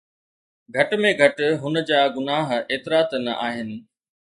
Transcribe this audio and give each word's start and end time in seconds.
گهٽ 0.73 0.89
۾ 1.01 1.09
گهٽ 1.19 1.37
هن 1.61 1.75
جا 1.89 1.99
گناهه 2.15 2.57
ايترا 2.71 2.99
ته 3.09 3.17
نه 3.25 3.33
آهن. 3.47 3.69